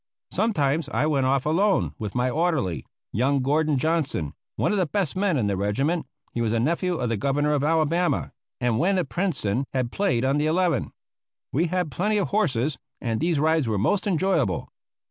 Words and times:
Sometimes 0.31 0.89
I 0.89 1.05
went 1.05 1.27
off 1.27 1.45
alone 1.45 1.93
with 1.99 2.15
my 2.15 2.27
orderly, 2.27 2.87
young 3.11 3.43
Gordon 3.43 3.77
Johnston, 3.77 4.33
one 4.55 4.71
of 4.71 4.79
the 4.79 4.87
best 4.87 5.15
men 5.15 5.37
in 5.37 5.45
the 5.45 5.55
regiment; 5.55 6.07
he 6.33 6.41
was 6.41 6.53
a 6.53 6.59
nephew 6.59 6.95
of 6.95 7.07
the 7.07 7.17
Governor 7.17 7.53
of 7.53 7.63
Alabama, 7.63 8.31
and 8.59 8.79
when 8.79 8.97
at 8.97 9.09
Princeton 9.09 9.63
had 9.73 9.91
played 9.91 10.25
on 10.25 10.39
the 10.39 10.47
eleven. 10.47 10.91
We 11.51 11.67
had 11.67 11.91
plenty 11.91 12.17
of 12.17 12.29
horses, 12.29 12.79
and 12.99 13.19
these 13.19 13.37
rides 13.39 13.67
were 13.67 13.77
most 13.77 14.07
enjoyable. 14.07 14.69